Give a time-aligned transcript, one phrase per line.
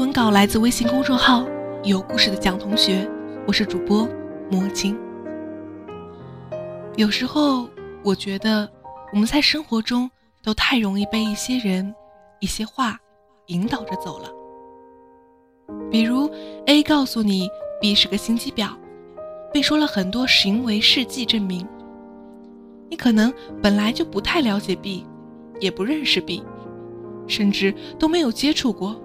[0.00, 1.44] 文稿来自微信公众号
[1.84, 3.06] “有故事的蒋同学”，
[3.46, 4.08] 我是主播
[4.50, 4.98] 莫青。
[6.96, 7.68] 有时候，
[8.02, 8.66] 我觉得
[9.12, 10.10] 我们在生活中
[10.42, 11.94] 都太容易被一些人、
[12.38, 12.98] 一些话
[13.48, 14.30] 引导着走了。
[15.90, 16.30] 比如
[16.64, 17.46] ，A 告诉你
[17.78, 18.70] B 是个心机婊，
[19.52, 21.68] 并说了很多行为事迹证明。
[22.88, 25.06] 你可能本来就不太了解 B，
[25.60, 26.42] 也不认识 B，
[27.26, 28.98] 甚至都没有接触过。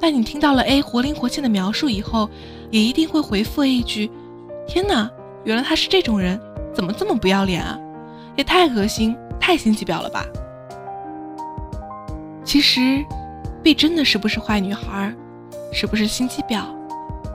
[0.00, 2.28] 但你听到了 A 活灵活现的描述以后，
[2.70, 4.10] 也一定会回复 A 一句
[4.66, 5.10] ：“天哪，
[5.44, 6.40] 原来他是这种人，
[6.74, 7.78] 怎么这么不要脸啊？
[8.34, 10.24] 也太恶心、太心机婊了吧？”
[12.42, 13.04] 其实
[13.62, 15.14] ，B 真的是不是坏女孩，
[15.72, 16.64] 是不是心机婊，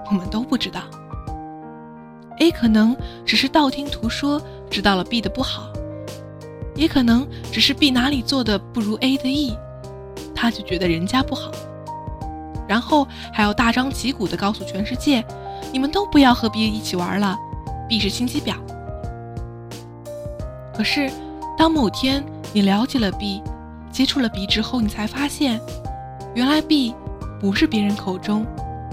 [0.09, 0.81] 我们都不知道。
[2.39, 5.71] A 可能只是道听途说知道了 B 的不好，
[6.75, 9.55] 也可能只是 B 哪里做的不如 A 的意，
[10.33, 11.51] 他就觉得人家不好。
[12.67, 15.23] 然后还要大张旗鼓地告诉全世界，
[15.71, 17.37] 你们都不要和 B 一起玩了
[17.87, 18.55] ，B 是心机婊。
[20.73, 21.09] 可是，
[21.57, 23.41] 当某天你了解了 B，
[23.91, 25.59] 接触了 B 之后，你才发现，
[26.33, 26.93] 原来 B
[27.39, 28.45] 不是别人口中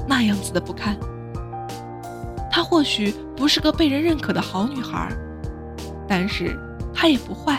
[0.07, 0.97] 那样子的不堪。
[2.51, 5.09] 她或许不是个被人认可的好女孩，
[6.07, 6.57] 但是
[6.95, 7.59] 她也不坏。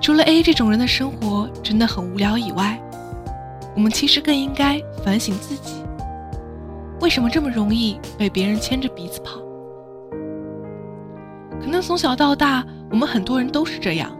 [0.00, 2.80] 除了 A 这种人的生活真的很无聊以外，
[3.74, 5.82] 我们其实更应该反省自己，
[7.00, 9.40] 为什么这么容易被别人牵着鼻子跑？
[11.60, 14.10] 可能从小到大，我们很多人都是这样。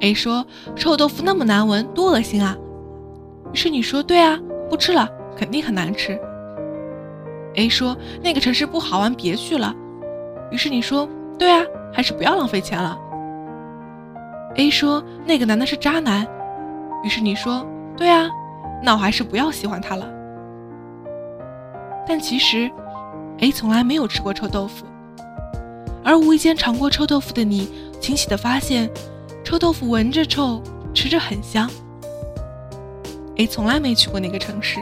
[0.00, 0.44] A 说
[0.74, 2.56] 臭豆腐那么难闻，多恶心啊！
[3.52, 4.38] 于是你说对啊，
[4.68, 6.18] 不吃了，肯定很难吃。
[7.54, 9.74] A 说那个城市不好玩，别去了。
[10.50, 12.98] 于是你说对啊，还是不要浪费钱了。
[14.56, 16.26] A 说那个男的是渣男，
[17.04, 17.66] 于是你说
[17.96, 18.28] 对啊。
[18.86, 20.08] 那我还是不要喜欢他了。
[22.06, 22.70] 但其实
[23.40, 24.86] ，A 从来没有吃过臭豆腐，
[26.04, 27.68] 而无意间尝过臭豆腐的你，
[28.00, 28.88] 惊喜的发现，
[29.42, 30.62] 臭豆腐闻着臭，
[30.94, 31.68] 吃着很香。
[33.38, 34.78] A 从来没去过那个城市，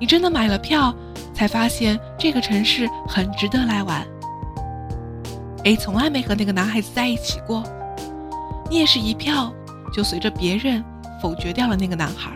[0.00, 0.94] 你真的买了票，
[1.34, 4.02] 才发现这个城市很值得来玩。
[5.64, 7.62] A 从来没和那个男孩子在一起过，
[8.70, 9.52] 你也是一票
[9.92, 10.82] 就随着别人
[11.20, 12.30] 否决掉了那个男孩。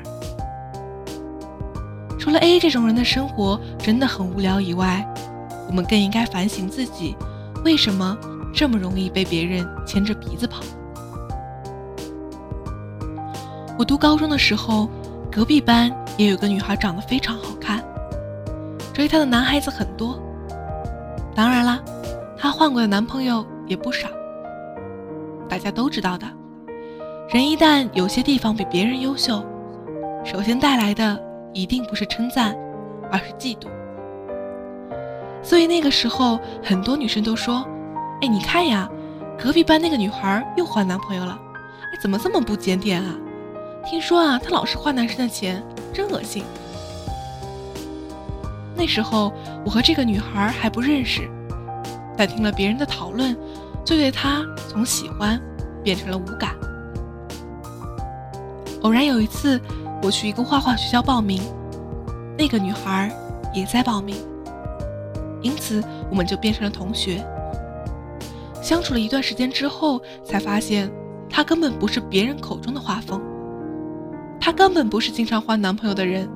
[2.32, 5.06] 除了 A 这种人的生活真的很无聊以外，
[5.68, 7.14] 我们更应该反省自己，
[7.62, 8.16] 为什么
[8.54, 10.62] 这么容易被别人牵着鼻子跑？
[13.78, 14.88] 我读高中的时候，
[15.30, 17.84] 隔壁班也有个女孩长得非常好看，
[18.94, 20.18] 追她的男孩子很多。
[21.34, 21.80] 当然啦，
[22.38, 24.08] 她换过的男朋友也不少。
[25.50, 26.26] 大家都知道的，
[27.28, 29.44] 人一旦有些地方比别人优秀，
[30.24, 31.31] 首先带来的。
[31.52, 32.56] 一定不是称赞，
[33.10, 33.68] 而是嫉妒。
[35.42, 37.66] 所以那个时候，很多女生都说
[38.22, 38.88] ：“哎，你看呀，
[39.38, 41.38] 隔壁班那个女孩又换男朋友了，
[41.80, 43.14] 哎，怎么这么不检点啊？
[43.84, 45.62] 听说啊，她老是花男生的钱，
[45.92, 46.44] 真恶心。”
[48.74, 49.32] 那时候
[49.64, 51.28] 我和这个女孩还不认识，
[52.16, 53.36] 但听了别人的讨论，
[53.84, 55.40] 就对她从喜欢
[55.82, 56.54] 变成了无感。
[58.82, 59.60] 偶然有一次。
[60.02, 61.40] 我去一个画画学校报名，
[62.36, 63.10] 那个女孩
[63.54, 64.16] 也在报名，
[65.40, 67.24] 因此我们就变成了同学。
[68.60, 70.90] 相处了一段时间之后，才发现
[71.30, 73.20] 她根本不是别人口中的画风，
[74.40, 76.28] 她根本不是经常换男朋友的人，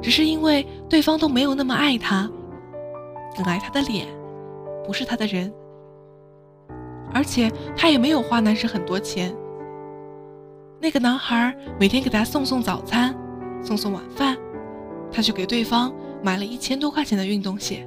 [0.00, 2.30] 只是因为对方都没有那么爱她，
[3.36, 4.06] 更爱她的脸，
[4.86, 5.52] 不是她的人。
[7.12, 9.34] 而且她也没有花男生很多钱。
[10.78, 13.14] 那个男孩每天给她送送早餐，
[13.62, 14.36] 送送晚饭，
[15.10, 15.92] 他就给对方
[16.22, 17.86] 买了一千多块钱的运动鞋。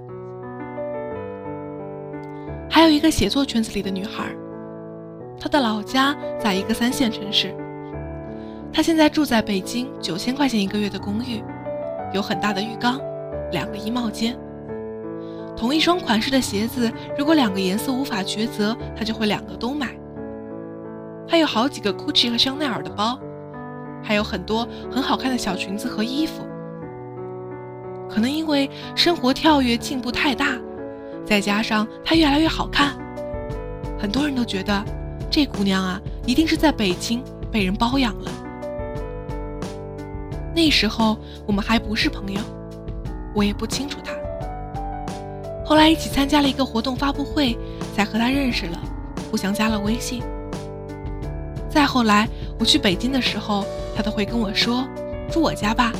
[2.69, 4.35] 还有一个写作圈子里的女孩，
[5.39, 7.53] 她的老家在一个三线城市，
[8.73, 11.43] 她现在住在北京九千块钱一个月的公寓，
[12.11, 12.99] 有很大的浴缸，
[13.51, 14.35] 两个衣帽间。
[15.55, 19.98] 同一双款式的鞋子，如果两个颜色无法抉择，他就会两个都买。
[21.29, 23.19] 还有好几个 Gucci 和香奈儿的包，
[24.03, 26.43] 还有很多很好看的小裙子和衣服。
[28.09, 30.57] 可能因为生活跳跃进步太大，
[31.23, 32.97] 再加上她越来越好看，
[33.99, 34.83] 很多人都觉得
[35.29, 38.31] 这姑娘啊，一定是在北京被人包养了。
[40.55, 41.15] 那时候
[41.45, 42.41] 我们还不是朋友，
[43.35, 44.11] 我也不清楚她。
[45.63, 47.55] 后来一起参加了一个活动发布会，
[47.95, 48.79] 才和她认识了，
[49.29, 50.23] 互相加了微信。
[51.69, 52.27] 再后来
[52.59, 53.63] 我去北京的时候，
[53.95, 54.87] 她都会跟我说
[55.31, 55.93] ：“住我家吧，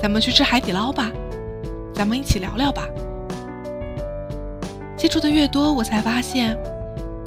[0.00, 1.10] 咱们去吃海底捞吧。”
[1.94, 2.88] 咱们一起聊聊吧。
[4.96, 6.58] 接触的越多，我才发现，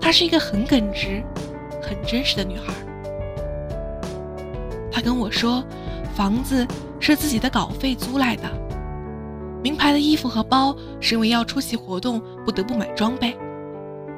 [0.01, 1.23] 她是一个很耿直、
[1.81, 2.73] 很真实的女孩。
[4.91, 5.63] 她跟我说，
[6.13, 6.67] 房子
[6.99, 8.43] 是自己的稿费租来的，
[9.63, 13.37] 名牌的衣服和包是因为要出席活动不得不买装备，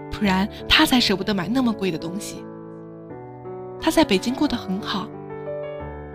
[0.10, 2.44] 不然她才舍不得买那么贵的东西。
[3.90, 5.08] 她在北京过得很好，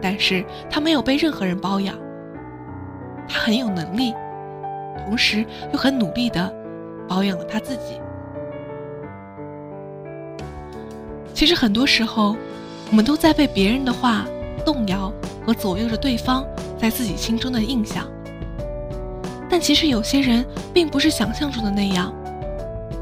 [0.00, 1.98] 但是她没有被任何人包养。
[3.26, 4.14] 她很有能力。
[5.04, 6.54] 同时又很努力的
[7.08, 8.00] 保养了他自己。
[11.34, 12.36] 其实很多时候，
[12.92, 14.24] 我们都在被别人的话
[14.64, 15.12] 动摇
[15.44, 16.46] 和左右着对方
[16.78, 18.06] 在自己心中的印象。
[19.50, 22.14] 但其实有些人并不是想象中的那样，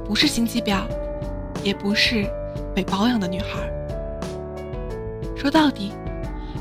[0.06, 0.84] 不是心机婊，
[1.62, 2.26] 也不是
[2.74, 3.70] 被保养的女孩。
[5.42, 5.90] 说到底，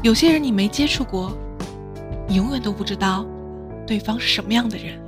[0.02, 1.38] 有些人你没接触过，
[2.28, 3.24] 你永远都不知道
[3.86, 5.00] 对方是什么样的人。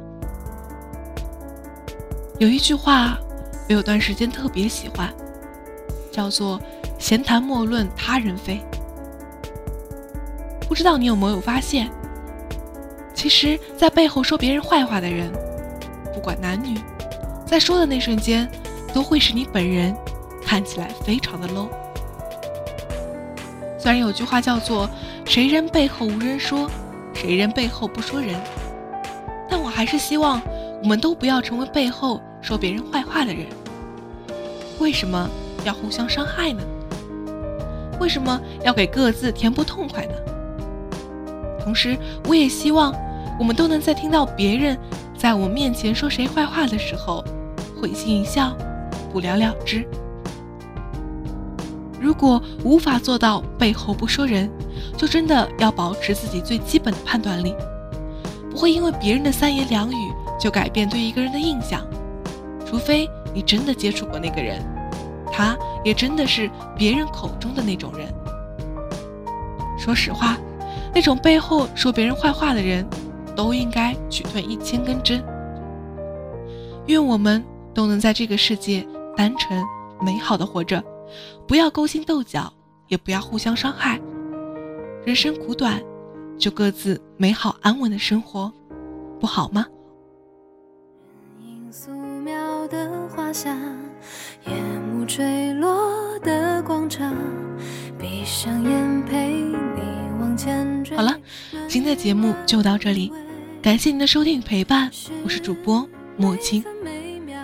[2.37, 3.17] 有一句话，
[3.67, 5.11] 我有段时间特别喜欢，
[6.11, 6.61] 叫做
[6.99, 8.61] “闲谈莫论他人非”。
[10.69, 11.89] 不知道你有没有发现，
[13.15, 15.31] 其实，在背后说别人坏话的人，
[16.13, 16.77] 不管男女，
[17.43, 18.47] 在说的那瞬间，
[18.93, 19.97] 都会使你本人
[20.45, 21.69] 看起来非常的 low。
[23.83, 24.89] 虽然有句话叫做
[25.27, 26.71] “谁人背后无人说，
[27.13, 28.33] 谁人背后不说人”，
[29.49, 30.41] 但我还是希望
[30.81, 32.21] 我们都不要成为背后。
[32.41, 33.45] 说别人坏话的人，
[34.79, 35.29] 为什么
[35.65, 36.63] 要互相伤害呢？
[37.99, 40.13] 为什么要给各自填不痛快呢？
[41.61, 42.95] 同时，我也希望
[43.37, 44.77] 我们都能在听到别人
[45.17, 47.21] 在我面前说谁坏话的时候，
[47.81, 48.55] 会心一笑，
[49.11, 49.85] 不了了之。
[52.03, 54.51] 如果无法做到背后不说人，
[54.97, 57.55] 就真的要保持自己最基本的判断力，
[58.51, 61.81] 不会因为别人的三言两语就改变对一个人的印象。
[62.65, 64.61] 除非你真的接触过那个人，
[65.31, 68.13] 他也真的是别人口中的那种人。
[69.79, 70.35] 说实话，
[70.93, 72.85] 那种背后说别人坏话的人，
[73.33, 75.23] 都应该去吞一千根针。
[76.87, 77.41] 愿我们
[77.73, 78.85] 都能在这个世界
[79.15, 79.63] 单纯
[80.01, 80.83] 美好的活着，
[81.47, 82.51] 不要勾心斗角，
[82.87, 83.99] 也不要互相伤害。
[85.05, 85.81] 人生苦短，
[86.37, 88.51] 就各自美好安稳的生活，
[89.19, 89.65] 不好吗？
[93.33, 93.57] 下
[94.45, 97.15] 夜幕坠落的广场，
[97.97, 99.81] 闭上眼陪你
[100.19, 101.17] 往前好了，
[101.67, 103.11] 今天的节目就到这里，
[103.59, 104.91] 感谢您的收听与陪伴，
[105.23, 106.63] 我是主播莫青。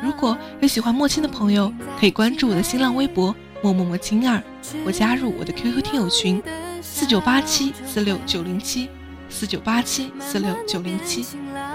[0.03, 4.41] 如果有喜欢莫青的朋友，可以关注我的新浪微博默默默青儿，
[4.85, 6.41] 或加入我的 QQ 听友群
[6.81, 8.89] 四九八七四六九零七
[9.29, 11.25] 四九八七四六九零七。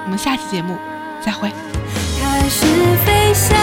[0.05, 0.77] 我们下期节目
[1.25, 1.51] 再会。
[2.23, 2.65] 开始
[3.05, 3.59] 飞翔，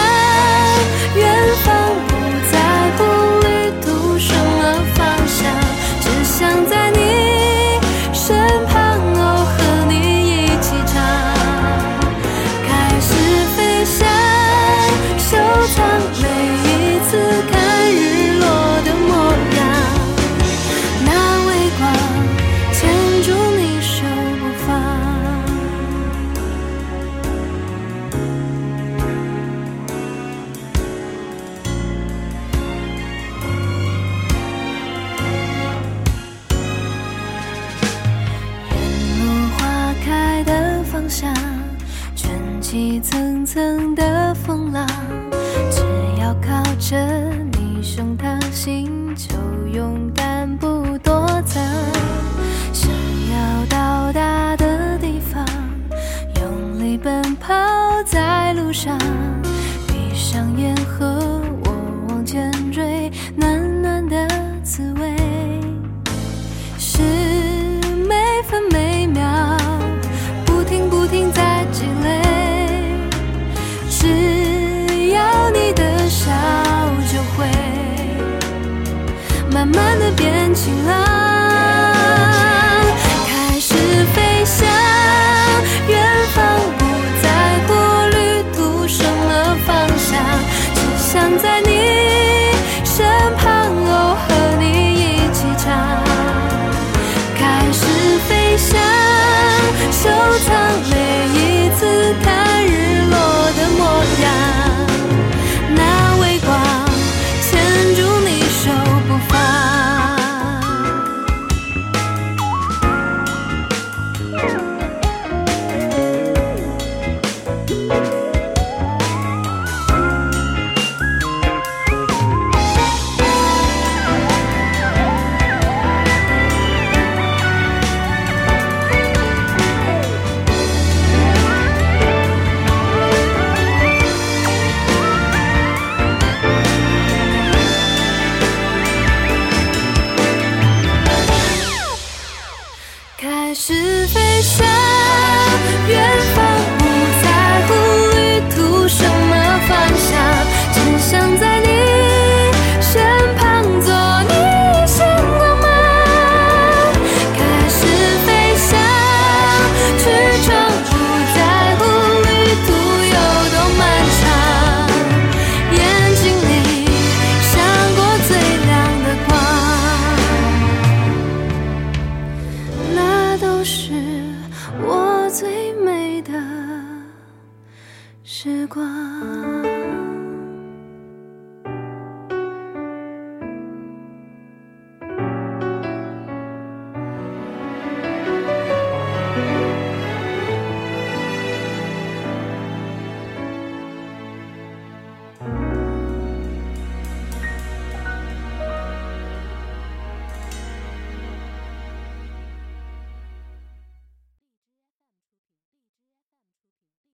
[100.02, 101.11] 收藏